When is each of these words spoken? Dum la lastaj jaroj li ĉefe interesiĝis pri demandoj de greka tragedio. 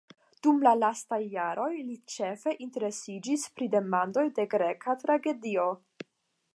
Dum 0.45 0.61
la 0.67 0.71
lastaj 0.83 1.19
jaroj 1.33 1.67
li 1.89 1.97
ĉefe 2.13 2.55
interesiĝis 2.67 3.47
pri 3.59 3.69
demandoj 3.77 4.27
de 4.41 4.49
greka 4.57 5.01
tragedio. 5.07 5.73